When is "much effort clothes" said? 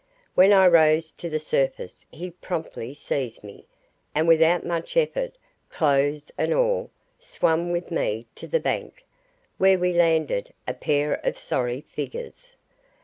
4.65-6.31